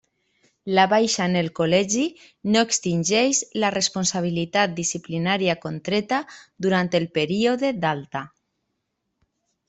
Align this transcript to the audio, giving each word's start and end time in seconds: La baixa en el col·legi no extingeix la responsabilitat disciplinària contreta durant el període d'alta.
La 0.77 0.83
baixa 0.91 1.25
en 1.31 1.35
el 1.41 1.49
col·legi 1.57 2.05
no 2.55 2.61
extingeix 2.67 3.41
la 3.63 3.69
responsabilitat 3.75 4.73
disciplinària 4.79 5.55
contreta 5.65 6.23
durant 6.67 6.89
el 7.01 7.05
període 7.19 7.71
d'alta. 7.85 8.23